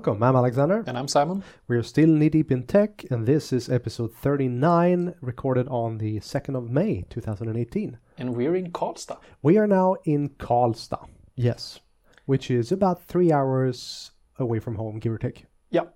[0.00, 0.22] Welcome.
[0.22, 0.82] I'm Alexander.
[0.86, 1.44] And I'm Simon.
[1.68, 6.56] We're still knee deep in tech, and this is episode 39, recorded on the 2nd
[6.56, 7.98] of May 2018.
[8.16, 9.18] And we're in Karlstad.
[9.42, 11.80] We are now in Karlstad, yes,
[12.24, 15.44] which is about three hours away from home, give or take.
[15.68, 15.88] Yeah.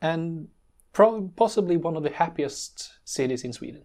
[0.00, 0.48] And
[0.94, 3.82] pro- possibly one of the happiest cities in Sweden.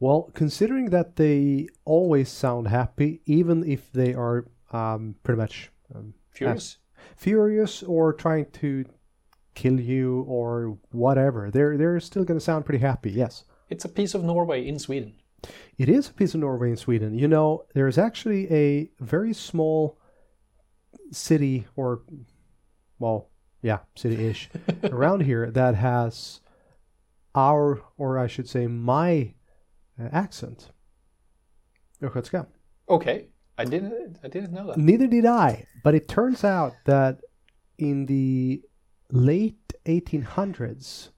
[0.00, 6.14] Well, considering that they always sound happy, even if they are um, pretty much um,
[6.30, 6.78] Furious?
[7.16, 8.84] Furious or trying to
[9.54, 13.10] kill you or whatever, they're they're still going to sound pretty happy.
[13.10, 13.44] Yes.
[13.70, 15.14] It's a piece of Norway in Sweden.
[15.76, 17.18] It is a piece of Norway in Sweden.
[17.18, 19.98] You know, there's actually a very small
[21.12, 22.02] city, or,
[22.98, 23.30] well,
[23.62, 24.48] yeah, city ish,
[24.84, 26.40] around here that has
[27.34, 29.34] our, or I should say, my
[30.00, 30.70] uh, accent.
[32.02, 32.46] Östgötska.
[32.88, 33.28] Okay.
[33.58, 34.78] I didn't I didn't know that.
[34.78, 37.20] Neither did I, but it turns out that
[37.76, 38.62] in the
[39.10, 41.08] late 1800s,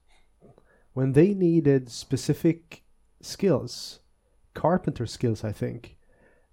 [0.93, 2.83] when they needed specific
[3.21, 3.99] skills,
[4.53, 5.97] carpenter skills, I think,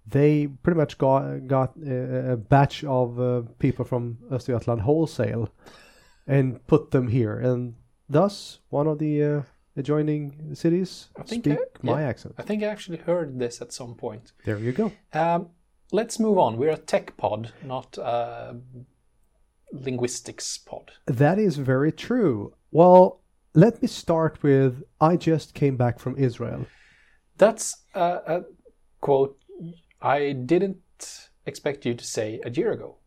[0.05, 5.49] they pretty much got got a, a batch of uh, people from Östergötland wholesale
[6.27, 7.75] and put them here, and
[8.07, 9.41] thus one of the uh,
[9.75, 12.07] adjoining cities I think speak I- my yeah.
[12.07, 12.35] accent.
[12.37, 14.31] I think I actually heard this at some point.
[14.45, 14.91] There you go.
[15.13, 15.49] Um,
[15.91, 16.57] let's move on.
[16.57, 18.55] We're a tech pod, not a
[19.71, 20.91] linguistics pod.
[21.05, 22.53] That is very true.
[22.71, 23.21] Well,
[23.53, 26.65] let me start with I just came back from Israel.
[27.37, 28.41] That's a, a
[29.01, 29.37] quote
[30.01, 32.97] I didn't expect you to say a year ago.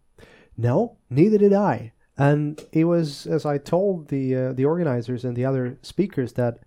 [0.57, 1.93] No, neither did I.
[2.19, 6.59] And it was as I told the uh, the organizers and the other speakers that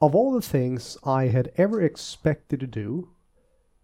[0.00, 3.10] of all the things I had ever expected to do,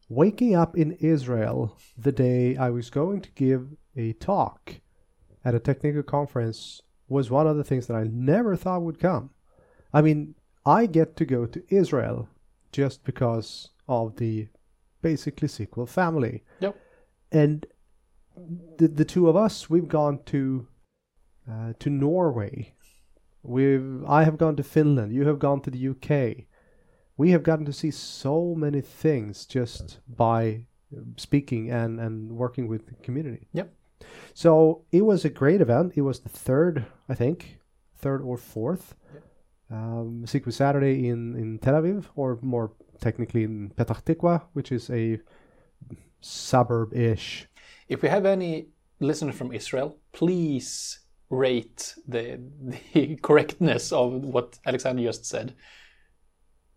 [0.08, 4.80] waking up in Israel the day I was going to give a talk
[5.44, 9.30] at a technical conference was one of the things that I never thought would come.
[9.92, 10.34] I mean,
[10.66, 12.28] I get to go to Israel
[12.72, 14.48] just because of the
[15.02, 16.42] basically SQL family.
[16.60, 16.76] Yep.
[17.30, 17.66] And
[18.78, 20.66] the the two of us, we've gone to
[21.50, 22.74] uh, to Norway.
[23.42, 25.12] We've I have gone to Finland.
[25.12, 26.46] You have gone to the UK.
[27.16, 30.66] We have gotten to see so many things just by
[31.16, 33.48] speaking and and working with the community.
[33.52, 33.72] Yep.
[34.34, 35.92] So it was a great event.
[35.96, 37.58] It was the third, I think,
[37.96, 38.94] third or fourth.
[39.70, 44.90] Um, SQL Saturday in in Tel Aviv, or more technically in Petah Tikva, which is
[44.90, 45.20] a
[46.20, 47.46] suburb-ish
[47.88, 48.68] If we have any
[49.00, 55.54] listener from Israel, please rate the the correctness of what Alexander just said.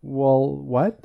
[0.02, 1.00] Well, what?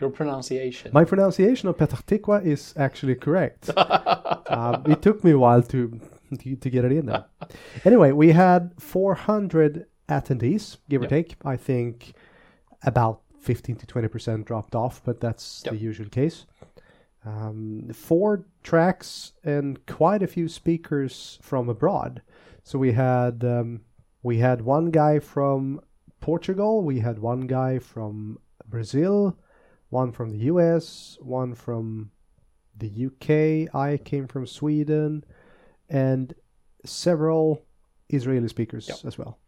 [0.00, 0.92] Your pronunciation.
[0.94, 3.70] My pronunciation of Petah Tikva is actually correct.
[3.76, 6.00] um, it took me a while to,
[6.38, 7.26] to to get it in there.
[7.84, 11.36] Anyway, we had 400 attendees, give or take.
[11.44, 12.14] I think
[12.82, 16.46] about 15 to 20 percent dropped off, but that's the usual case.
[17.24, 22.22] Um, four tracks and quite a few speakers from abroad.
[22.64, 23.82] So we had um,
[24.22, 25.80] we had one guy from
[26.20, 28.38] Portugal, we had one guy from
[28.68, 29.36] Brazil,
[29.88, 32.10] one from the US, one from
[32.76, 35.24] the UK, I came from Sweden,
[35.88, 36.34] and
[36.84, 37.62] several
[38.08, 38.98] Israeli speakers Yep.
[39.04, 39.38] as well.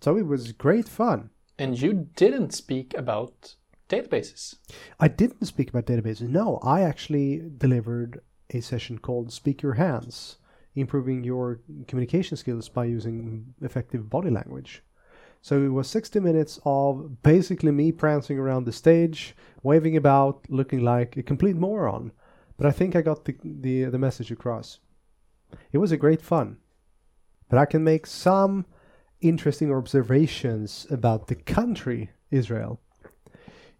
[0.00, 1.30] So it was great fun.
[1.60, 3.56] and you didn't speak about
[3.88, 4.54] databases.
[5.00, 6.28] I didn't speak about databases.
[6.28, 8.20] No, I actually delivered
[8.50, 10.36] a session called Speak Your Hands,
[10.76, 14.84] improving your communication skills by using effective body language.
[15.40, 20.80] So it was 60 minutes of basically me prancing around the stage, waving about, looking
[20.84, 22.12] like a complete moron.
[22.56, 24.80] But I think I got the, the, the message across.
[25.72, 26.58] It was a great fun.
[27.48, 28.66] But I can make some
[29.20, 32.80] interesting observations about the country Israel.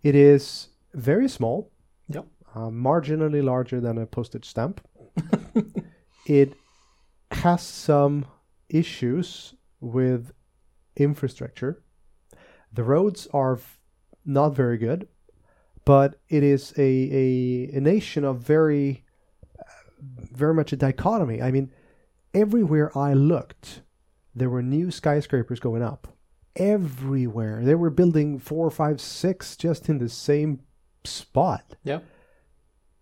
[0.03, 1.71] It is very small,
[2.09, 2.27] Yep.
[2.55, 4.81] uh, marginally larger than a postage stamp.
[6.27, 6.55] it
[7.33, 8.27] has some
[8.69, 10.33] issues with
[10.99, 11.83] infrastructure.
[12.73, 13.79] The roads are f-
[14.25, 15.09] not very good,
[15.85, 19.05] but it is a, a, a nation of very,
[20.01, 21.41] very much a dichotomy.
[21.41, 21.73] I mean,
[22.35, 23.83] everywhere I looked,
[24.35, 26.09] there were new skyscrapers going up.
[26.57, 27.65] Everywhere.
[27.65, 30.61] They were building four, five, six just in the same
[31.05, 32.01] spot Yeah.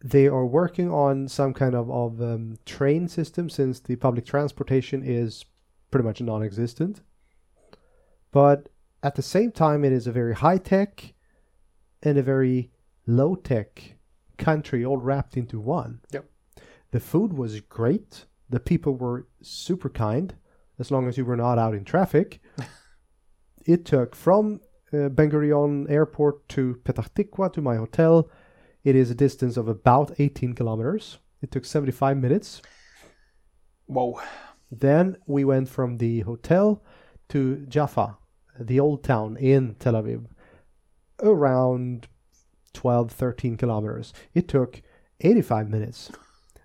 [0.05, 5.03] they are working on some kind of, of um, train system since the public transportation
[5.03, 5.45] is
[5.91, 7.01] pretty much non-existent
[8.37, 8.69] but
[9.03, 11.15] at the same time it is a very high-tech
[12.03, 12.71] and a very
[13.07, 13.97] low-tech
[14.37, 16.25] country all wrapped into one Yep.
[16.91, 20.35] the food was great the people were super kind
[20.79, 22.41] as long as you were not out in traffic.
[23.67, 24.61] it took from
[24.93, 28.31] uh, Ben Gurion Airport to Petah Tikva to my hotel.
[28.85, 31.19] It is a distance of about 18 kilometers.
[31.43, 32.63] It took 75 minutes.
[33.87, 34.21] Whoa.
[34.71, 36.83] Then we went from the hotel
[37.31, 38.19] to Jaffa,
[38.59, 40.27] the old town in Tel Aviv,
[41.23, 42.09] around
[42.73, 44.13] 12, 13 kilometers.
[44.35, 44.83] It took
[45.21, 46.11] 85 minutes.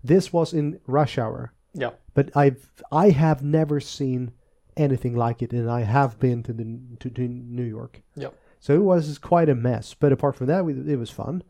[0.04, 1.92] This was in rush hour, Yeah.
[2.14, 4.32] but I've I have never seen
[4.76, 8.02] anything like it, and I have been to the to, to New York.
[8.16, 8.30] Yeah.
[8.60, 9.94] So it was quite a mess.
[9.94, 11.44] But apart from that, we, it was fun.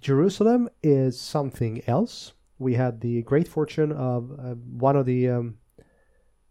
[0.00, 2.32] Jerusalem is something else.
[2.58, 5.58] We had the great fortune of uh, one of the um,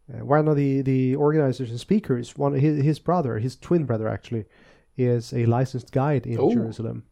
[0.08, 2.38] one of the, the organizers and speakers.
[2.38, 4.46] One his, his brother, his twin brother actually,
[4.98, 6.52] is a licensed guide in Oh.
[6.54, 7.04] Jerusalem.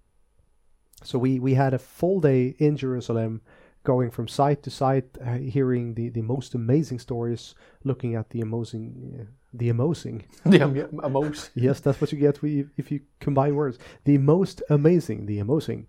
[1.03, 3.41] So we we had a full day in Jerusalem,
[3.83, 8.41] going from site to site, uh, hearing the, the most amazing stories, looking at the
[8.41, 11.49] amazing uh, the amazing The am- amos.
[11.55, 13.77] Yes, that's what you get we- if you combine words.
[14.05, 15.87] The most amazing, the amazing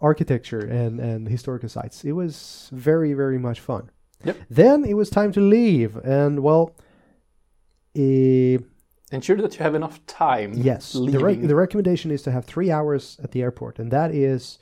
[0.00, 2.04] architecture and, and historical sites.
[2.04, 3.90] It was very, very much fun.
[4.24, 4.36] Yep.
[4.50, 5.96] Then it was time to leave.
[5.96, 6.74] And, well,
[7.94, 8.58] eh,
[9.12, 10.52] Ensure that you have enough time.
[10.54, 13.78] yes, the, re- the recommendation is to have three hours at the airport.
[13.80, 14.58] And that is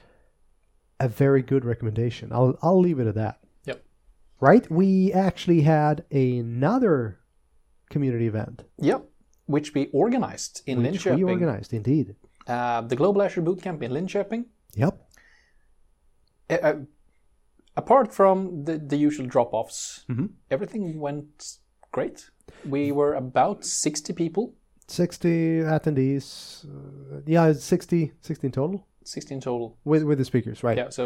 [1.00, 2.32] a very good recommendation.
[2.32, 3.40] I'll, I'll leave it at that.
[3.66, 3.84] Yep.
[4.40, 4.70] Right?
[4.70, 7.18] We actually had another
[7.90, 9.04] community event, Yep.
[9.46, 11.28] Which we organized in which we Linköping.
[11.30, 12.14] organized, indeed.
[12.46, 14.44] Uh, the Global Azure Bootcamp in Linköping.
[14.74, 14.98] Yep.
[16.50, 16.74] Uh, uh,
[17.78, 20.28] apart from the, the usual drop offs, Mhm.
[20.50, 21.58] everything went
[21.92, 22.30] great.
[22.68, 24.54] We were about 60 people,
[24.88, 26.64] 60 attendees.
[26.66, 29.76] Uh, yeah, it's 60, 60 total 16 total.
[29.84, 30.76] with with the speakers, right?
[30.78, 31.04] Yeah, so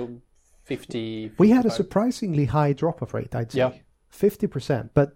[0.64, 1.32] 50.
[1.38, 3.58] We had a surprisingly high drop-off rate, I'd say.
[3.58, 3.72] Yeah.
[4.10, 5.08] 50%, but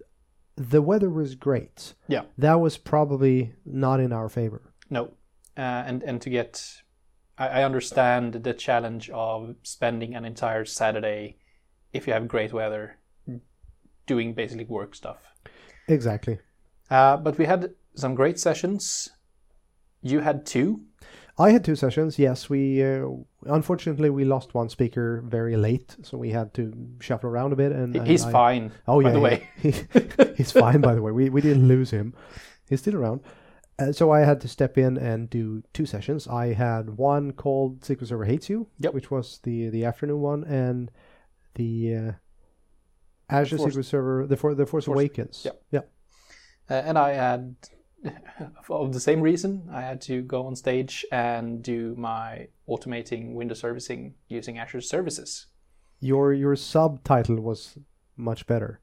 [0.57, 1.95] the weather was great.
[2.09, 2.23] Yeah.
[2.39, 4.73] That was probably not in our favor.
[4.91, 5.03] No.
[5.57, 6.83] Uh, and, and to get.
[7.39, 11.37] I, I understand the challenge of spending an entire Saturday,
[11.97, 12.97] if you have great weather,
[14.07, 15.19] doing basically work stuff.
[15.89, 16.39] Exactly.
[16.91, 19.09] Uh, but we had some great sessions.
[20.03, 20.83] You had two.
[21.39, 22.19] I had two sessions.
[22.19, 23.09] Yes, we uh,
[23.45, 27.73] unfortunately we lost one speaker very late, so we had to shuffle around a bit.
[27.73, 28.73] And, and He's I- fine.
[28.89, 29.49] Oh yeah, by the way.
[29.63, 29.75] He-
[30.37, 30.81] he's fine.
[30.81, 32.15] By the way, we we didn't lose him.
[32.69, 33.21] He's still around.
[33.79, 36.27] Uh, so I had to step in and do two sessions.
[36.27, 38.95] I had one called SQL Server Hates You, Yep.
[38.95, 40.91] which was the the afternoon one, and
[41.57, 42.13] the uh,
[43.29, 45.43] Azure Force- SQL Server, the for the Force, Force- Awakens.
[45.45, 45.63] yep.
[45.71, 45.81] Yeah.
[46.71, 47.57] Uh, and I had,
[48.65, 53.61] for the same reason, I had to go on stage and do my automating Windows
[53.61, 55.47] servicing using Azure services.
[56.01, 57.79] Your your subtitle was
[58.17, 58.81] much better.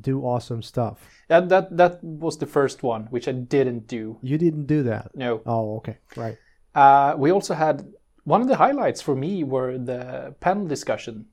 [0.00, 0.98] Do awesome stuff.
[1.28, 4.18] That, that, that was the first one, which I didn't do.
[4.22, 5.14] You didn't do that.
[5.14, 5.42] No.
[5.44, 6.38] Oh, okay, right.
[6.74, 7.92] Uh, we also had,
[8.24, 11.26] one of the highlights for me were the panel discussion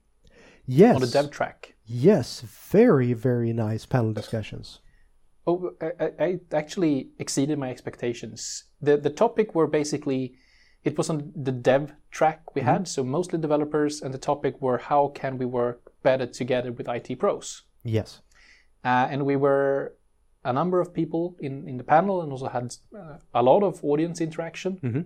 [0.67, 0.95] Yes.
[0.95, 1.75] on the dev track.
[1.85, 2.41] Yes,
[2.71, 4.79] very very nice panel discussions.
[5.49, 8.65] Oh, I, I actually exceeded my expectations.
[8.81, 10.35] The the topic were basically,
[10.83, 14.77] it was on the dev track we had, so mostly developers, and the topic were
[14.77, 17.63] how can we work better together with IT pros.
[17.83, 18.21] Yes.
[18.83, 19.93] Uh, and we were
[20.43, 23.83] a number of people in, in the panel and also had uh, a lot of
[23.83, 25.05] audience interaction Mhm.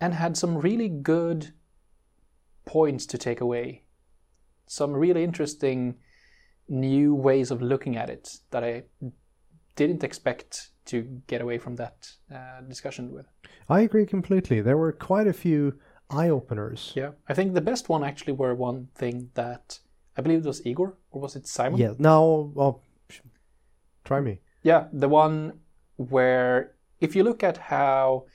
[0.00, 1.52] and had some really good
[2.64, 3.82] points to take away.
[4.68, 5.96] Some really interesting
[6.68, 8.84] new ways of looking at it that I
[9.76, 13.26] didn't expect to get away from that uh, discussion with.
[13.68, 14.60] I agree completely.
[14.60, 15.78] There were quite a few
[16.10, 16.92] eye openers.
[16.94, 19.78] Yeah, I think the best one actually were one thing that
[20.16, 21.78] I believe it was Igor or was it Simon?
[21.80, 21.92] Yeah.
[21.98, 22.82] Now, well,
[24.04, 24.40] try me.
[24.62, 25.60] Yeah, the one
[25.96, 28.26] where if you look at how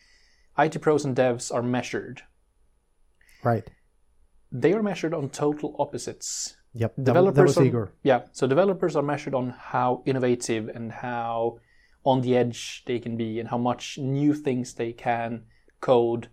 [0.57, 2.23] IT pros and devs are measured,
[3.43, 3.69] Right.
[4.53, 6.55] They are measured on total opposites.
[6.75, 6.93] Yep.
[7.01, 7.91] Developers that was are.
[8.03, 11.59] Yeah, so developers are measured on how innovative and how
[12.05, 15.43] on the edge they can be and how much new things they can
[15.81, 16.27] code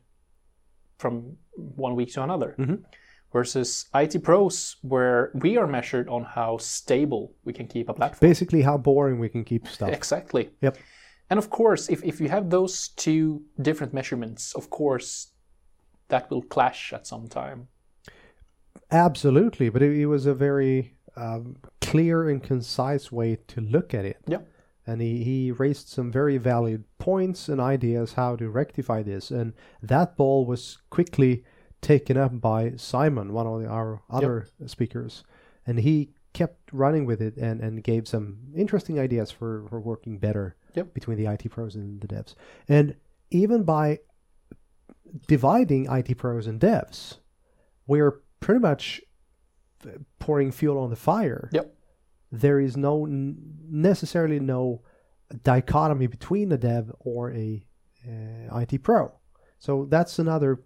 [0.99, 2.55] from one week to another.
[2.59, 2.85] Mhm.
[3.33, 8.29] Versus IT pros, where we are measured on how stable we can keep a platform.
[8.29, 9.91] Basically, how boring we can keep stuff.
[9.91, 10.51] Exactly.
[10.61, 10.77] Yep.
[11.31, 15.29] And of course, if, if you have those two different measurements, of course,
[16.09, 17.69] that will clash at some time.
[18.91, 24.05] Absolutely, but it, it was a very um, clear and concise way to look at
[24.05, 24.19] it.
[24.27, 24.41] Yeah.
[24.87, 29.31] And he, he raised some very valid points and ideas how to rectify this.
[29.31, 31.45] And that ball was quickly
[31.81, 35.23] taken up by Simon, one of the, our other speakers.
[35.67, 40.19] And he kept running with it and, and gave some interesting ideas for, for working
[40.19, 40.95] better Yep.
[40.95, 42.35] between the IT pros and the devs.
[42.69, 42.95] And
[43.31, 43.99] even by
[45.27, 47.19] dividing IT pros and devs,
[47.87, 49.01] we're pretty much
[50.19, 51.49] pouring fuel on the fire.
[51.53, 51.75] Yep.
[52.33, 54.83] There is no necessarily no
[55.43, 57.65] dichotomy between a dev or a
[58.07, 59.13] uh, IT pro.
[59.59, 60.63] So that's another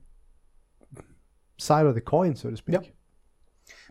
[1.58, 2.74] side of the coin, so to speak.
[2.74, 2.86] Yep.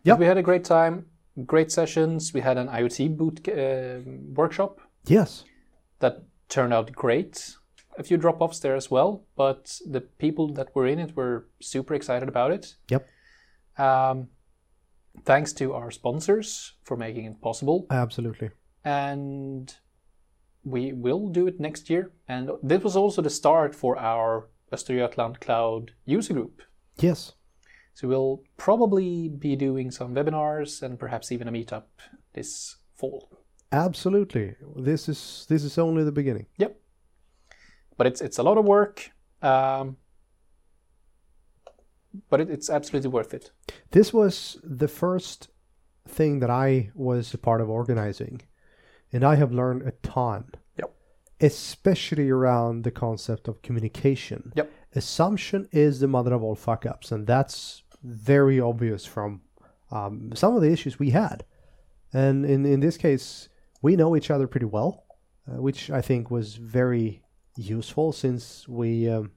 [0.03, 0.19] Yep.
[0.19, 1.05] We had a great time,
[1.45, 2.33] great sessions.
[2.33, 4.01] We had an IoT boot uh,
[4.35, 5.45] workshop Yes.
[5.99, 7.55] that turned out great.
[7.97, 11.47] A few drop offs there as well, but the people that were in it were
[11.61, 12.75] super excited about it.
[12.89, 13.07] Yep.
[13.77, 14.27] Um,
[15.25, 17.85] thanks to our sponsors for making it possible.
[17.89, 18.49] Absolutely.
[18.83, 19.73] And
[20.63, 22.11] we will do it next year.
[22.27, 26.61] And this was also the start for our Östergötland Cloud user group.
[26.99, 27.33] Yes.
[27.93, 31.83] So we'll probably be doing some webinars and perhaps even a meetup
[32.33, 33.29] this fall.
[33.71, 34.55] Absolutely.
[34.75, 36.47] This is this is only the beginning.
[36.57, 36.79] Yep.
[37.97, 39.11] But it's it's a lot of work,
[39.41, 39.97] um,
[42.29, 43.51] but it, it's absolutely worth it.
[43.91, 45.49] This was the first
[46.07, 48.41] thing that I was a part of organizing,
[49.11, 50.51] and I have learned a ton.
[50.77, 50.93] Yep.
[51.41, 54.51] Especially around the concept of communication.
[54.55, 54.71] Yep.
[54.95, 59.41] Assumption is the mother of all fuck ups, and that's very obvious from
[59.91, 61.45] um, some of the issues we had.
[62.11, 63.49] And in, in this case,
[63.81, 65.05] we know each other pretty well,
[65.47, 67.23] uh, which I think was very
[67.55, 69.31] useful since we, um,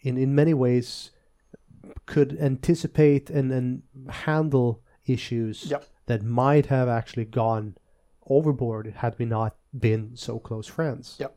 [0.00, 1.10] in, in many ways,
[2.06, 5.84] could anticipate and, and handle issues Yep.
[6.06, 7.76] that might have actually gone
[8.26, 11.16] overboard had we not been so close friends.
[11.20, 11.36] Yep.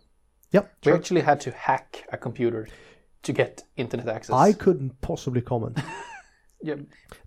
[0.52, 0.74] Yep.
[0.86, 0.98] We sure.
[0.98, 2.68] actually had to hack a computer
[3.24, 4.34] to get internet access.
[4.36, 5.80] I couldn't possibly comment.
[6.62, 6.76] yeah.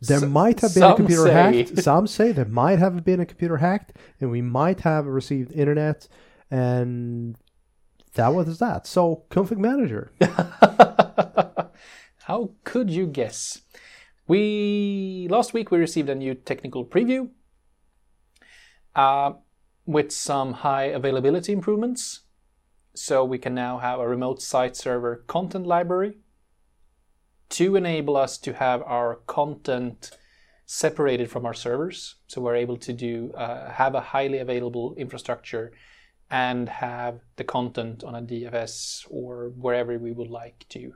[0.00, 1.33] There S- might have been a computer say-
[1.65, 1.79] hacked.
[1.83, 6.09] Some say there might have been a computer hacked, and we might have received internet,
[6.50, 7.37] and
[8.15, 8.87] that was that.
[8.87, 10.12] So config manager.
[12.31, 13.63] How could you guess?
[14.29, 17.31] We last week we received a new technical preview
[18.95, 19.33] uh,
[19.85, 22.21] with some high availability improvements.
[22.95, 26.19] So we can now have a remote site server content library
[27.49, 30.17] to enable us to have our content
[30.67, 32.15] separated from our servers.
[32.29, 35.73] So we're able to do uh, have a highly available infrastructure
[36.31, 40.95] and have the content on a DFS or wherever we would like to.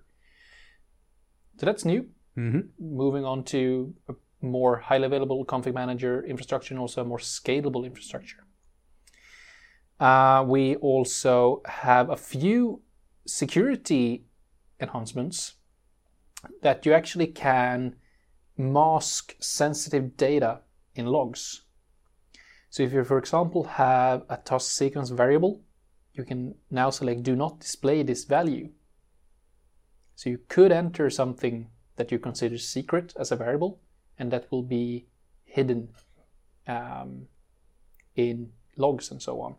[1.59, 2.09] So that's new.
[2.37, 2.61] Mm-hmm.
[2.79, 7.85] Moving on to a more highly available config manager infrastructure and also a more scalable
[7.85, 8.45] infrastructure.
[10.01, 12.83] Uh, we also have a few
[13.27, 14.25] security
[14.81, 15.55] enhancements
[16.63, 17.95] that you actually can
[18.57, 20.61] mask sensitive data
[20.95, 21.63] in logs.
[22.71, 25.63] So if you, for example, have a task sequence variable,
[26.13, 28.71] you can now select do not display this value.
[30.15, 33.81] So you could enter something that you consider secret as a variable,
[34.19, 35.07] and that will be
[35.45, 35.89] hidden
[36.67, 37.27] um,
[38.17, 39.55] in logs and so on.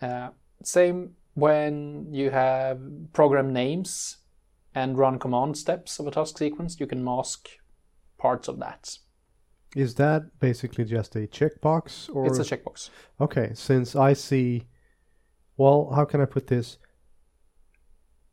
[0.00, 0.30] Uh,
[0.62, 2.80] same when you have
[3.12, 4.18] program names
[4.74, 7.48] and run command steps of a task sequence, you can mask
[8.18, 8.98] parts of that.
[9.74, 12.90] Is that basically just a checkbox, or It's a checkbox.
[13.20, 14.66] Okay, since I see,
[15.56, 16.76] well, how can I put this?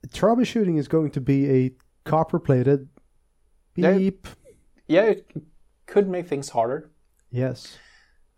[0.07, 1.71] Troubleshooting is going to be a
[2.05, 2.87] copper-plated
[3.75, 3.97] Yeah.
[3.97, 4.27] beep.
[4.87, 5.31] Yeah, it
[5.85, 6.89] could make things harder,
[7.31, 7.77] Yes.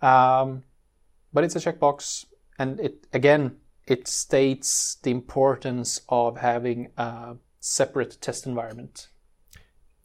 [0.02, 0.64] um,
[1.34, 2.26] but it's a checkbox,
[2.60, 9.08] and it again it states the importance of having a separate test environment.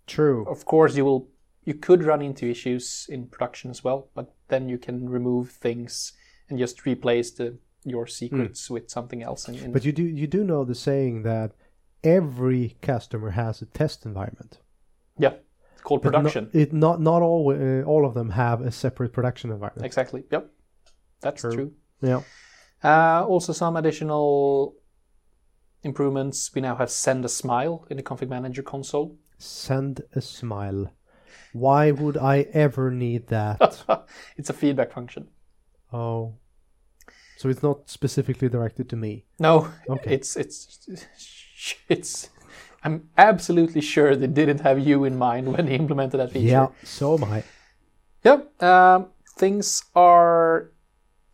[0.07, 0.47] True.
[0.49, 1.29] Of course, you will
[1.65, 6.13] you could run into issues in production as well, but then you can remove things
[6.49, 9.49] and just replace the your secrets with something else.
[9.49, 11.53] In, in But you do you do know the saying that
[12.03, 14.59] every customer has a test environment.
[15.19, 15.35] yeah,
[15.73, 16.51] it's called But production.
[16.53, 19.87] it not not all uh, all of them have a separate production environment.
[19.87, 20.25] Exactly.
[20.31, 20.51] Yep,
[21.21, 21.55] that's True.
[21.55, 21.73] true.
[22.03, 22.21] Yeah.
[22.85, 24.75] Uh, also, some additional
[25.83, 26.51] improvements.
[26.55, 29.17] We now have send a smile in the config manager console.
[29.39, 30.93] Send a smile.
[31.53, 33.85] Why would I ever need that?
[34.37, 35.29] it's a feedback function.
[35.93, 36.35] oh.
[37.37, 39.25] So it's not specifically directed to me.
[39.39, 40.15] No, Okay.
[40.15, 40.89] it's it's
[41.89, 42.31] it's.
[42.85, 46.47] I'm absolutely sure they didn't have you in mind when they implemented that feature.
[46.47, 47.43] Yeah, so am I.
[48.25, 48.63] Yep.
[48.63, 49.07] Um,
[49.39, 50.71] things are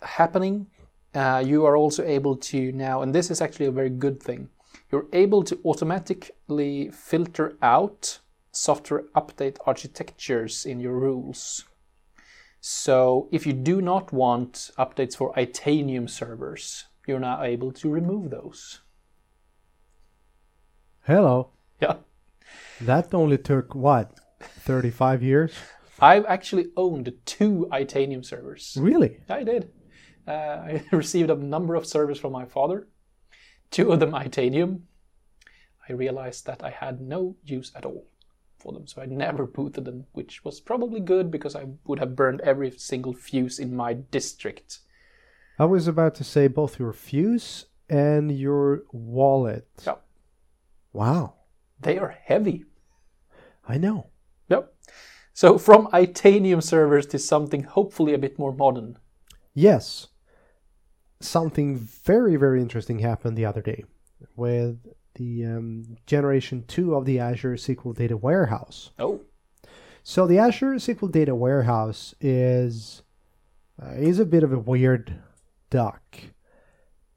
[0.01, 0.67] happening.
[1.15, 4.49] Uh, you are also able to now, and this is actually a very good thing.
[4.91, 8.19] You're able to automatically filter out
[8.51, 11.65] software update architectures in your rules.
[12.65, 18.31] So if you do not want updates for Itanium servers, you're now able to remove
[18.31, 18.83] those.
[21.01, 21.51] Hello.
[21.81, 21.97] Yeah.
[22.81, 24.17] That only took what?
[24.41, 25.53] 35 years?
[25.99, 28.77] I've actually owned two Itanium servers.
[28.79, 29.19] Really?
[29.29, 29.73] I did.
[30.29, 32.87] Uh, I received a number of servers from my father,
[33.73, 34.83] two of them Itanium.
[35.89, 38.07] I realized that I had no use at all
[38.63, 42.17] for them, so I never booted them, which was probably good because I would have
[42.17, 44.79] burned every single fuse in my district.
[45.59, 49.69] I was about to say both your fuse and your wallet.
[49.85, 49.97] Yeah.
[50.93, 51.35] Wow.
[51.81, 52.65] They are heavy.
[53.69, 54.09] I know.
[54.49, 54.73] Yep.
[55.35, 58.99] So from Itanium servers to something hopefully a bit more modern.
[59.55, 60.09] Yes.
[61.21, 63.85] Something very, very interesting happened the other day
[64.37, 64.79] with
[65.15, 68.91] the um, generation 2 of the Azure SQL Data Warehouse.
[68.99, 69.21] Oh,
[70.03, 73.03] So the Azure SQL Data Warehouse is
[73.83, 75.15] uh, is a bit of a weird
[75.71, 76.19] duck.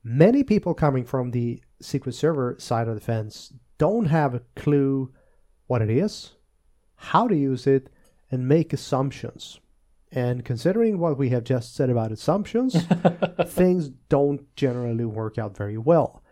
[0.04, 5.12] Many people coming from the SQL Server side of the fence don't have a clue
[5.68, 6.36] what it is,
[6.96, 7.90] how to use it,
[8.32, 9.60] and make assumptions.
[10.12, 12.76] And considering what we have just said about assumptions,
[13.48, 16.24] things don't generally work out very well.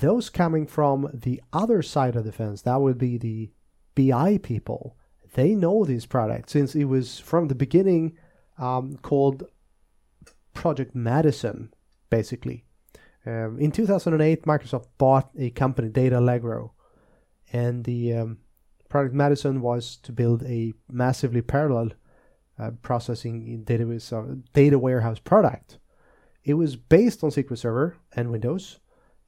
[0.00, 3.50] Those coming from the other side of the fence, that would be the
[3.94, 4.96] BI people,
[5.34, 8.16] they know this product since it was from the beginning
[8.58, 9.44] um, called
[10.52, 11.72] Project Madison,
[12.10, 12.64] basically.
[13.26, 16.70] Um, in 2008, Microsoft bought a company, DATAllegro,
[17.52, 18.38] and the um,
[18.88, 21.90] Project Madison was to build a massively parallel
[22.58, 25.78] uh, processing database uh, data warehouse product.
[26.44, 28.78] It was based on SQL Server and Windows,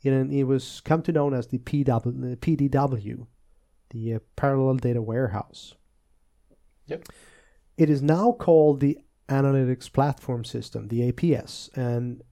[0.05, 3.27] and it was come to known as the PW, PDW,
[3.91, 5.75] the uh, Parallel Data Warehouse.
[6.87, 7.09] Yep.
[7.77, 12.23] It is now called the Analytics Platform System, the APS, and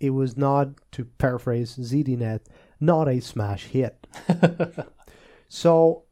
[0.00, 2.40] it was not, to paraphrase ZDNet,
[2.80, 4.06] not a smash hit.
[5.48, 6.04] so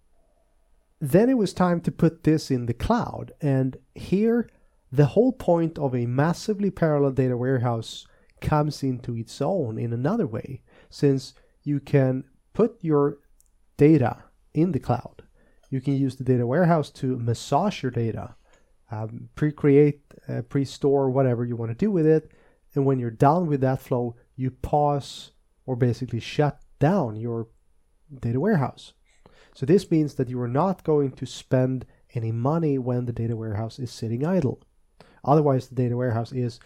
[1.00, 4.48] then it was time to put this in the cloud, and here
[4.92, 8.06] the whole point of a massively parallel data warehouse
[8.40, 13.18] comes into its own in another way, since you can put your
[13.76, 15.22] data in the cloud.
[15.70, 18.36] You can use the data warehouse to massage your data,
[18.90, 22.30] um, pre-create, uh, pre-store whatever you want to do with it,
[22.74, 25.32] and when you're done with that flow, you pause
[25.64, 27.48] or basically shut down your
[28.20, 28.92] data warehouse.
[29.54, 33.34] So this means that you are not going to spend any money when the data
[33.34, 34.62] warehouse is sitting idle.
[35.24, 36.60] Otherwise, the data warehouse is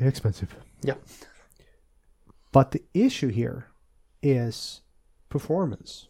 [0.00, 0.54] expensive.
[0.82, 0.94] Yeah.
[2.56, 3.66] But the issue here
[4.22, 4.80] is
[5.28, 6.08] performance.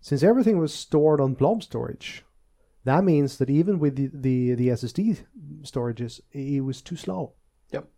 [0.00, 2.24] Since everything was stored on blob storage,
[2.84, 5.24] that means that even with the, the, the SSD
[5.62, 7.32] storages, it was too slow.
[7.72, 7.88] Yep.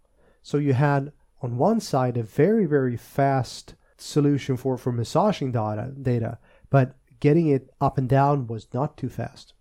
[0.40, 5.92] So you had on one side a very, very fast solution for, for massaging data,
[6.00, 6.38] data,
[6.70, 9.52] but getting it up and down was not too fast.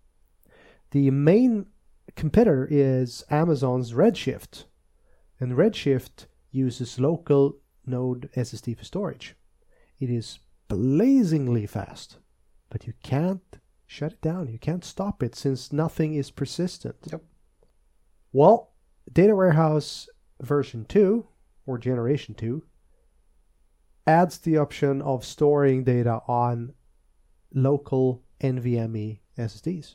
[0.92, 1.66] The main
[2.16, 4.64] competitor is Amazon's Redshift,
[5.38, 9.36] and Redshift uses local node SSD for storage.
[9.98, 12.18] It is blazingly fast,
[12.70, 14.48] but you can't shut it down.
[14.48, 16.96] You can't stop it since nothing is persistent.
[17.10, 17.22] Yep.
[18.32, 18.72] Well,
[19.12, 20.08] Data Warehouse
[20.40, 21.26] version 2
[21.66, 22.64] or generation 2
[24.06, 26.74] adds the option of storing data on
[27.54, 29.94] local NVMe SSDs.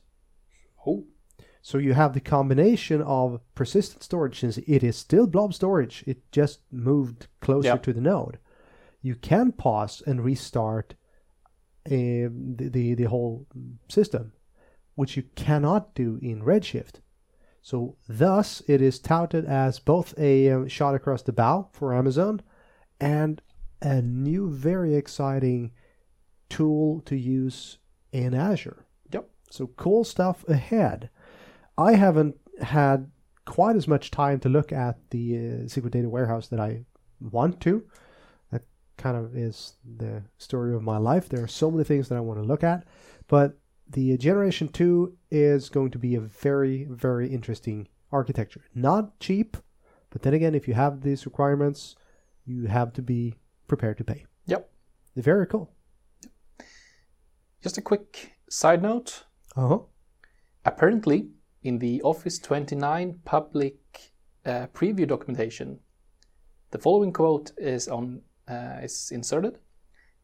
[0.86, 1.06] Oh,
[1.70, 6.32] So you have the combination of persistent storage since it is still blob storage, it
[6.32, 7.78] just moved closer Yeah.
[7.78, 8.40] to the node.
[9.04, 10.96] You can pause and restart
[11.86, 13.46] uh, the, the the whole
[13.88, 14.34] system,
[14.96, 17.02] which you cannot do in Redshift.
[17.62, 22.42] So thus, it is touted as both a um, shot across the bow for Amazon
[23.00, 23.44] and
[23.80, 25.72] a new, very exciting
[26.50, 27.78] tool to use
[28.12, 28.88] in Azure.
[29.12, 29.30] Yep.
[29.52, 31.12] So cool stuff ahead.
[31.80, 33.10] I haven't had
[33.46, 36.84] quite as much time to look at the uh, SQL Data Warehouse that I
[37.22, 37.86] want to.
[38.52, 38.64] That
[38.98, 41.30] kind of is the story of my life.
[41.30, 42.86] There are so many things that I want to look at,
[43.30, 43.58] but
[43.90, 48.66] the Generation 2 is going to be a very, very interesting architecture.
[48.76, 49.56] Not cheap,
[50.10, 51.96] but then again, if you have these requirements,
[52.46, 53.36] you have to be
[53.70, 54.26] prepared to pay.
[54.48, 54.70] Yep.
[55.16, 55.72] Very cool.
[57.64, 59.24] just a quick side note.
[59.56, 59.80] Uh huh.
[60.66, 61.30] Apparently,
[61.64, 63.78] in the Office 29 public
[64.46, 65.80] uh, preview documentation,
[66.72, 69.60] the following quote is on uh, is inserted.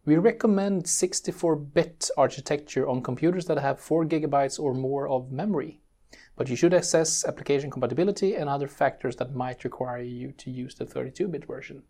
[0.05, 5.81] We recommend 64-bit architecture on computers that have 4 gigabytes or more of memory.
[6.35, 10.75] but you should assess application compatibility and other factors that might require you to use
[10.75, 11.83] the 32 bit version.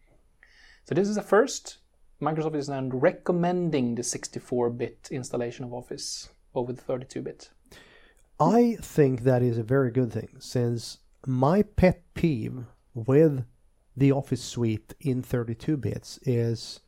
[0.86, 1.78] So, this is the first.
[2.22, 7.50] Microsoft is now recommending the 64 bit installation of Office over the 32 bit.
[8.40, 13.46] I think that is a very good thing since my pet peeve with
[13.96, 16.82] the Office suite in 32 bits is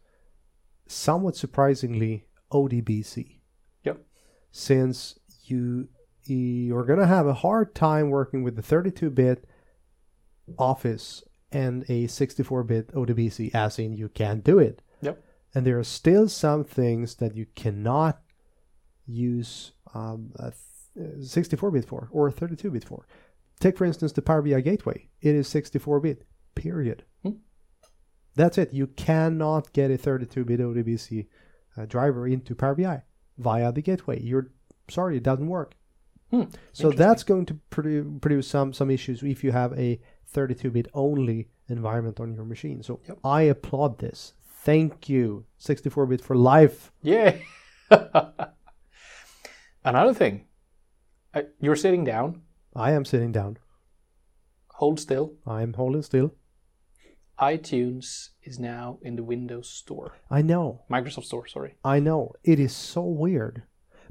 [0.88, 3.40] somewhat surprisingly ODBC.
[3.84, 4.06] Yep.
[4.52, 5.88] Since you
[6.26, 9.46] you're going to have a hard time working with the 32 bit
[10.60, 14.82] Office and a 64 bit ODBC, as in you can't do it.
[15.02, 15.24] Yep.
[15.56, 18.22] And there are still some things that you cannot
[19.06, 20.32] use um,
[20.98, 23.08] a 64 bit for or 32 bit for.
[23.60, 25.08] Take, for instance, the Power BI Gateway.
[25.22, 27.04] It is 64 bit, period.
[27.24, 27.32] Hmm.
[28.36, 28.74] That's it.
[28.74, 31.28] You cannot get a 32 bit ODBC
[31.76, 33.02] uh, driver into Power BI
[33.38, 34.22] via the gateway.
[34.22, 34.52] You're
[34.90, 35.74] sorry, it doesn't work.
[36.30, 36.44] Hmm.
[36.74, 40.00] So that's going to produ- produce some some issues if you have a
[40.36, 42.84] 32-bit only environment on your machine.
[42.84, 43.20] So Yep.
[43.24, 44.34] I applaud this.
[44.44, 46.92] Thank you, 64-bit for life.
[47.02, 47.38] Yeah.
[49.86, 50.44] Another thing,
[51.38, 52.42] uh, you're sitting down,
[52.76, 53.58] I am sitting down.
[54.80, 55.34] hold still.
[55.46, 56.34] I am holding still.
[57.40, 60.82] iTunes is now in the Windows Store, I know.
[60.90, 61.48] Microsoft Store.
[61.48, 61.76] Sorry.
[61.84, 62.34] I know.
[62.44, 63.64] It is so weird,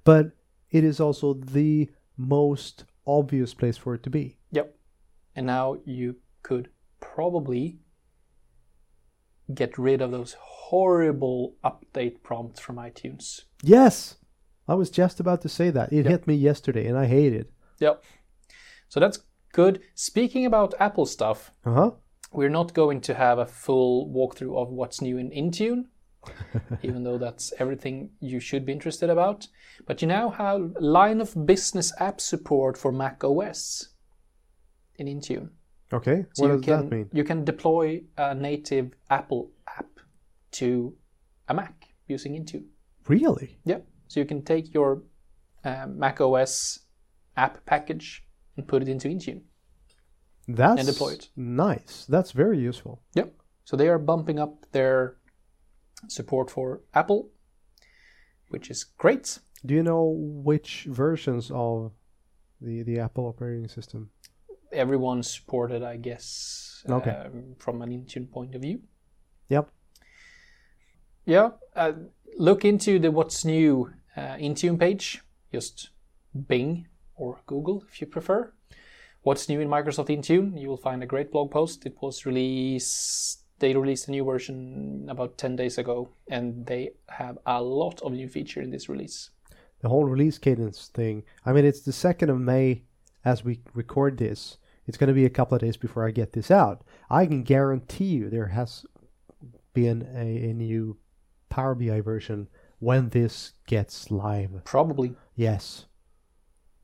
[0.04, 0.32] but
[0.70, 4.38] it is also the most obvious place for it to be.
[4.52, 4.76] Yep.
[5.34, 6.68] And now you could
[7.00, 7.78] probably
[9.54, 13.42] get rid of those horrible update prompts from iTunes.
[13.62, 14.16] Yes.
[14.68, 15.92] I was just about to say that.
[15.92, 16.06] It Yep.
[16.06, 17.50] hit me yesterday and I hate it.
[17.80, 18.02] Yep.
[18.88, 19.18] So that's
[19.52, 19.80] good.
[19.94, 21.92] Speaking about Apple stuff, Uh-huh.
[22.32, 25.84] we're not going to have a full walkthrough of what's new in Intune,
[26.82, 29.48] even though that's everything you should be interested about.
[29.86, 33.94] But you now have line of business app support for Mac OS
[34.96, 35.50] in Intune.
[35.92, 36.26] Okay.
[36.34, 37.10] So what you does can that mean?
[37.12, 40.00] you can deploy a native Apple app
[40.52, 40.96] to
[41.48, 42.66] a Mac using Intune.
[43.06, 43.58] Really?
[43.64, 43.80] Yeah.
[44.08, 45.02] So you can take your
[45.64, 46.80] uh, Mac OS
[47.36, 48.24] app package
[48.56, 49.42] and put it into Intune.
[50.48, 51.28] That's deploy it.
[51.36, 52.06] nice.
[52.08, 53.02] That's very useful.
[53.14, 53.34] Yep.
[53.64, 55.16] So they are bumping up their
[56.08, 57.30] support for Apple,
[58.48, 59.40] which is great.
[59.64, 61.92] Do you know which versions of
[62.60, 64.10] the the Apple operating system?
[64.72, 67.10] Everyone's supported, I guess, Okay.
[67.10, 68.80] um, from an Intune point of view.
[69.48, 69.68] Yep.
[71.26, 71.50] Yeah.
[71.74, 71.92] Uh,
[72.38, 75.22] look into the what's new uh, Intune page.
[75.52, 75.90] Just
[76.48, 76.86] Bing
[77.16, 78.52] or Google if you prefer.
[79.22, 80.60] What's new in Microsoft Intune?
[80.60, 81.84] You will find a great blog post.
[81.84, 83.42] It was released.
[83.58, 88.12] They released a new version about 10 days ago, and they have a lot of
[88.12, 89.30] new feature in this release.
[89.80, 91.24] The whole release cadence thing.
[91.44, 92.82] I mean, it's the second of May
[93.24, 94.58] as we record this.
[94.86, 96.84] It's going to be a couple of days before I get this out.
[97.10, 98.86] I can guarantee you there has
[99.74, 100.98] been a, a new
[101.48, 104.50] Power BI version when this gets live.
[104.64, 105.14] Probably.
[105.34, 105.86] Yes.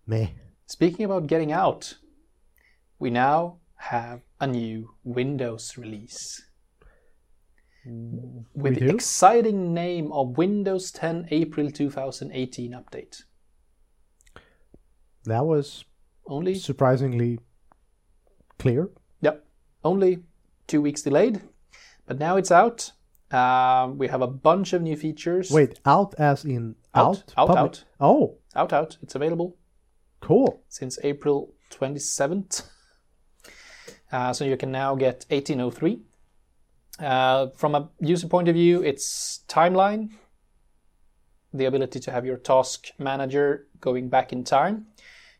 [0.07, 0.35] May.
[0.67, 1.99] Speaking about getting out,
[2.99, 6.43] we now have a new Windows release.
[7.85, 13.23] With We the exciting name of Windows 10 April 2018 update.
[15.25, 15.85] That was
[16.27, 17.41] Only surprisingly
[18.59, 18.91] clear.
[19.21, 19.45] Yep.
[19.85, 20.23] Only
[20.69, 21.43] two weeks delayed,
[22.07, 22.93] but now it's out.
[23.33, 25.51] Um, we have a bunch of new features.
[25.51, 27.51] Wait, out as in Out, out?
[27.51, 27.85] out, out.
[28.01, 28.99] Oh, Out, out.
[29.03, 29.57] It's available
[30.21, 30.63] cool.
[30.69, 32.65] since April 27th.
[34.13, 35.99] Uh, so you can now get 1803.
[36.99, 40.11] Uh, from a user point of view, it's timeline,
[41.55, 44.87] the ability to have your task manager going back in time.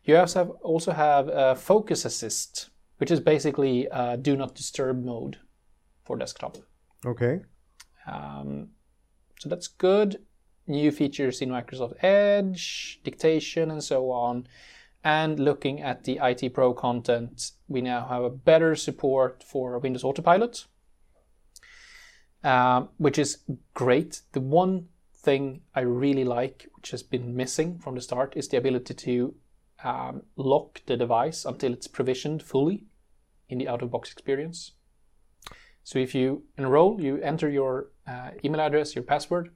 [0.05, 5.05] You also have, also have uh, focus assist, which is basically uh, do not disturb
[5.05, 5.37] mode
[6.03, 6.57] for desktop.
[7.05, 7.41] Okay.
[8.07, 8.69] Um,
[9.39, 10.21] so that's good.
[10.67, 14.47] New features in Microsoft Edge, dictation, and so on.
[15.03, 20.05] And looking at the IT Pro content, we now have a better support for Windows
[20.05, 20.65] Autopilot,
[22.43, 23.39] um, which is
[23.73, 24.21] great.
[24.31, 28.57] The one thing I really like, which has been missing from the start, is the
[28.57, 29.35] ability to
[29.83, 32.85] um, lock the device until it's provisioned fully
[33.49, 34.71] in the out of box experience.
[35.83, 39.49] So if you enroll, you enter your uh, email address, your password.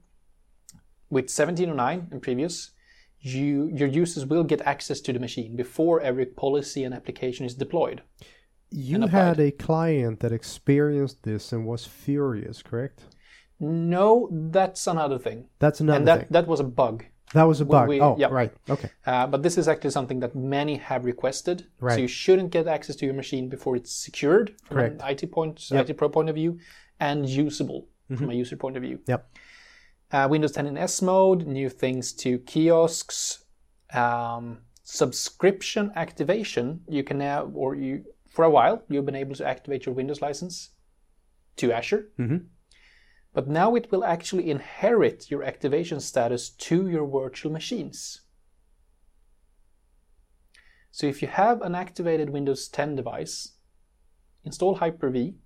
[1.10, 2.72] With 1709 and previous,
[3.20, 7.54] you your users will get access to the machine before every policy and application is
[7.54, 8.02] deployed.
[8.70, 13.04] You had a client that experienced this and was furious, correct?
[13.60, 15.46] No, that's another thing.
[15.58, 16.28] That's another and that, thing.
[16.30, 17.04] that was a bug.
[17.34, 17.88] That was a bug.
[17.88, 18.28] we- oh, yeah.
[18.30, 18.52] right.
[18.68, 18.90] Okay.
[19.06, 21.66] Uh, but this is actually something that many have requested.
[21.80, 21.94] Right.
[21.94, 25.02] So you shouldn't get access to your machine before it's secured from Correct.
[25.02, 25.88] an IT point, Yep.
[25.90, 26.58] IT Pro point of view,
[27.00, 29.00] and usable from a user point of view.
[29.06, 29.36] Yep.
[30.10, 33.44] Uh, Windows 10 in S mode, new things to kiosks,
[33.92, 36.80] um, subscription activation.
[36.88, 40.22] You can now, or you for a while, you've been able to activate your Windows
[40.22, 40.70] license
[41.56, 42.10] to Azure.
[42.18, 42.46] Mhm.
[43.34, 48.22] But now it will actually inherit your activation status to your virtual machines.
[50.90, 53.52] So if you have an activated Windows 10 device,
[54.44, 55.36] install Hyper-V,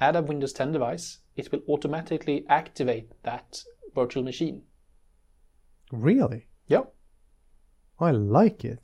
[0.00, 3.64] add a Windows 10 device, it will automatically activate that
[3.94, 4.62] virtual machine.
[5.90, 6.48] Really?
[6.68, 6.94] Yep.
[8.00, 8.80] I like it.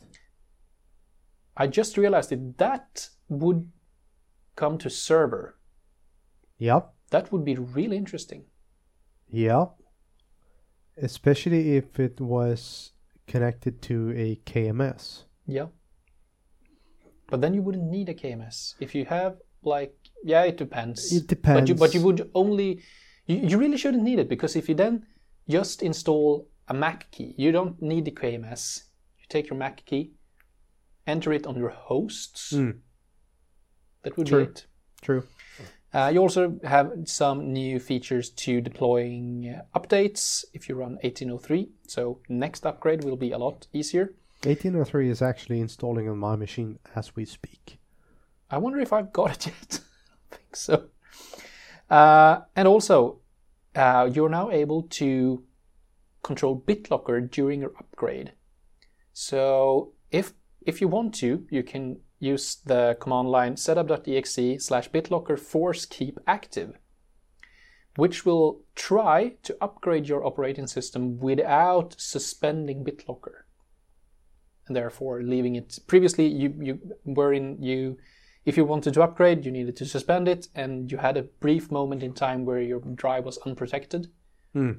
[1.56, 3.70] I just realized that that would
[4.54, 5.58] come to server.
[6.58, 6.92] Yep.
[7.10, 8.44] That would be really interesting.
[9.30, 9.74] Yep.
[11.00, 12.92] Especially if it was
[13.26, 15.24] connected to a KMS.
[15.46, 15.66] Yeah.
[17.28, 18.74] But then you wouldn't need a KMS.
[18.80, 21.12] If you have like yeah, it depends.
[21.12, 21.60] It depends.
[21.60, 22.82] But you but you would only
[23.26, 25.06] you, you really shouldn't need it because if you then
[25.48, 28.84] just install a MAK key, you don't need the KMS.
[29.18, 30.12] You take your MAK key,
[31.06, 32.52] enter it on your hosts.
[32.52, 32.78] Mm.
[34.02, 34.44] That would True.
[34.44, 34.66] be it.
[35.02, 35.24] True.
[35.92, 41.70] Uh, you also have some new features to deploying uh, updates if you run 1803.
[41.86, 44.14] So next upgrade will be a lot easier.
[44.44, 47.78] 1803 is actually installing on my machine as we speak.
[48.50, 49.80] I wonder if I've got it yet.
[50.52, 50.88] Think so.
[51.90, 53.20] Uh, and also,
[53.74, 55.44] uh, you're now able to
[56.22, 58.32] control BitLocker during your upgrade.
[59.12, 60.32] So if
[60.66, 66.18] if you want to, you can use the command line setup.exe slash bitlocker force keep
[66.26, 66.78] active,
[67.96, 73.44] which will try to upgrade your operating system without suspending BitLocker.
[74.66, 77.96] And therefore leaving it previously you, you were in you
[78.48, 81.70] if you wanted to upgrade, you needed to suspend it, and you had a brief
[81.70, 84.08] moment in time where your drive was unprotected.
[84.54, 84.72] Hmm.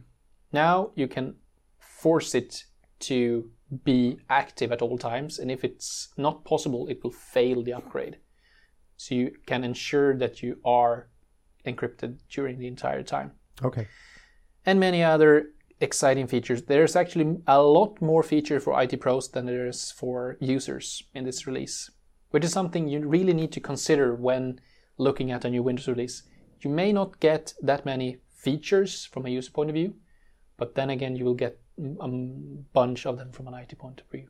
[0.51, 1.35] Now you can
[1.77, 2.63] force it
[3.01, 3.51] to
[3.83, 8.17] be active at all times, and if it's not possible, it will fail the upgrade.
[8.97, 11.09] So you can ensure that you are
[11.63, 13.33] encrypted during the entire time.
[13.61, 13.87] Okay.
[14.65, 16.63] And many other exciting features.
[16.63, 21.23] There's actually a lot more feature for IT pros than there is for users in
[21.23, 21.91] this release,
[22.31, 24.59] which is something you really need to consider when
[24.97, 26.23] looking at a new Windows release.
[26.61, 29.95] You may not get that many features from a user point of view,
[30.57, 32.07] but then again, you will get a
[32.73, 34.27] bunch of them from an IT point of view.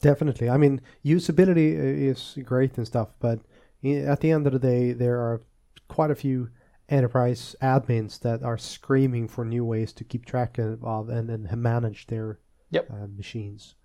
[0.00, 0.50] Definitely.
[0.50, 1.74] I mean, usability
[2.10, 3.40] is great and stuff, but
[3.84, 5.42] at the end of the day, there are
[5.88, 6.48] quite a few
[6.88, 11.50] enterprise admins that are screaming for new ways to keep track of of and, and
[11.56, 12.90] manage their Yep.
[12.90, 13.76] uh, machines.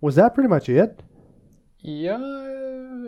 [0.00, 1.02] Was that pretty much it?
[1.82, 2.18] Yeah,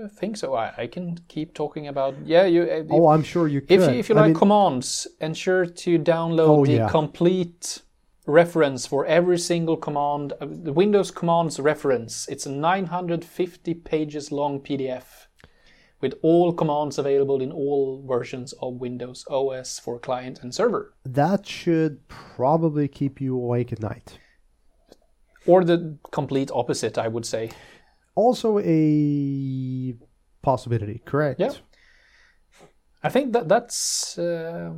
[0.04, 0.54] I think so.
[0.54, 2.44] I, I can keep talking about yeah.
[2.44, 3.70] You uh, Oh, I'm sure you could.
[3.70, 6.88] If you, if you like mean, commands, ensure to download Oh, the yeah.
[6.88, 7.82] complete
[8.26, 12.26] reference for every single command, uh, the Windows commands reference.
[12.28, 15.26] It's a 950 pages long PDF
[16.00, 20.92] with all commands available in all versions of Windows OS for client and server.
[21.04, 24.18] that should probably keep you awake at night.
[25.46, 27.50] Or the complete opposite, I would say.
[28.14, 29.94] Also, a
[30.42, 31.40] possibility, correct?
[31.40, 31.52] Yeah.
[33.02, 34.72] I think that that's uh,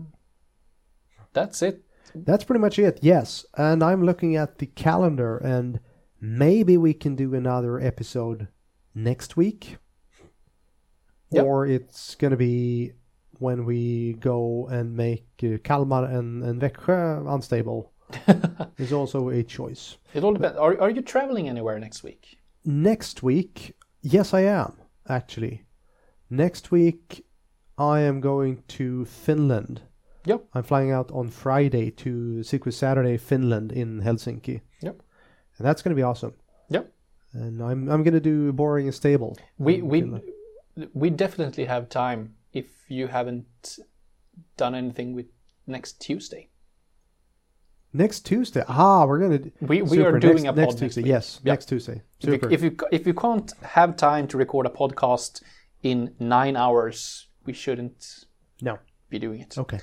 [1.32, 1.82] that's it.
[2.14, 3.44] That's pretty much it, yes.
[3.56, 5.80] And I'm looking at the calendar, and
[6.20, 8.48] maybe we can do another episode
[8.94, 9.76] next week.
[11.30, 11.44] Yep.
[11.44, 12.92] Or it's going to be
[13.38, 17.92] when we go and make uh, Kalmar and, and Växjö unstable.
[18.78, 19.96] is also a choice.
[20.14, 20.56] It all depends.
[20.56, 22.38] Are, are you traveling anywhere next week?
[22.68, 24.72] Next week, yes, I am,
[25.08, 25.62] actually.
[26.28, 27.24] Next week,
[27.78, 29.82] I am going to Finland.
[30.24, 30.46] Yep.
[30.52, 34.62] I'm flying out on Friday to SQL Saturday, Finland in Helsinki.
[34.82, 35.00] Yep.
[35.58, 36.34] And that's going to be awesome.
[36.68, 36.92] Yep.
[37.34, 39.38] And I'm, I'm going to do Boring and Stable.
[39.58, 40.24] We we Finland.
[40.92, 43.78] we definitely have time if you haven't
[44.56, 45.26] done anything with
[45.68, 46.48] next Tuesday.
[47.96, 48.62] Next Tuesday.
[48.68, 49.52] Ah, we're going to.
[49.60, 51.02] We we are doing next, a pod next Tuesday.
[51.02, 51.08] week.
[51.08, 51.52] Yes, Yep.
[51.52, 52.02] next Tuesday.
[52.20, 52.50] If you, Super.
[52.50, 55.42] if you if you can't have time to record a podcast
[55.82, 58.00] in nine hours, we shouldn't
[58.60, 58.78] no.
[59.08, 59.56] be doing it.
[59.58, 59.80] Okay.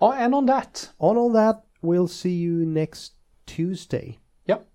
[0.00, 3.12] Oh, and on that, On all that, we'll see you next
[3.46, 4.18] Tuesday.
[4.46, 4.68] Yep.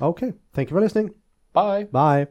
[0.00, 0.32] Okay.
[0.54, 1.10] Thank you for listening.
[1.52, 1.84] bye.
[1.84, 2.28] Bye.